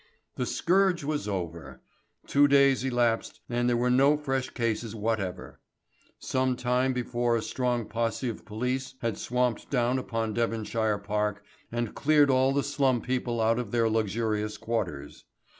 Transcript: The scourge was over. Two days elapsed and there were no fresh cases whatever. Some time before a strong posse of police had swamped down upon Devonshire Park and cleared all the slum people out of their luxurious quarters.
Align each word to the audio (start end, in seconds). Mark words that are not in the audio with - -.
The 0.35 0.47
scourge 0.47 1.03
was 1.03 1.27
over. 1.27 1.79
Two 2.25 2.47
days 2.47 2.83
elapsed 2.83 3.39
and 3.47 3.69
there 3.69 3.77
were 3.77 3.91
no 3.91 4.17
fresh 4.17 4.49
cases 4.49 4.95
whatever. 4.95 5.59
Some 6.17 6.55
time 6.55 6.91
before 6.91 7.35
a 7.35 7.41
strong 7.43 7.85
posse 7.87 8.27
of 8.27 8.43
police 8.43 8.95
had 9.01 9.19
swamped 9.19 9.69
down 9.69 9.99
upon 9.99 10.33
Devonshire 10.33 10.97
Park 10.97 11.43
and 11.71 11.93
cleared 11.93 12.31
all 12.31 12.51
the 12.51 12.63
slum 12.63 13.01
people 13.01 13.39
out 13.39 13.59
of 13.59 13.69
their 13.69 13.87
luxurious 13.87 14.57
quarters. 14.57 15.25